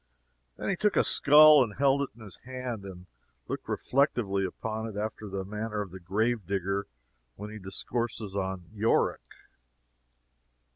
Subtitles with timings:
[0.57, 3.05] Then he took a skull and held it in his hand, and
[3.47, 6.87] looked reflectively upon it, after the manner of the grave digger
[7.35, 9.21] when he discourses of Yorick.